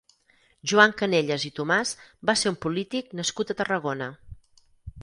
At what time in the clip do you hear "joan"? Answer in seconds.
0.71-0.95